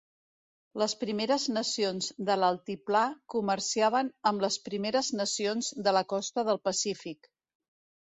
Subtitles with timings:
[0.81, 3.03] Les Primeres Nacions de l'Altiplà
[3.35, 7.35] comerciaven amb les Primeres Nacions de la Costa del Pacífic.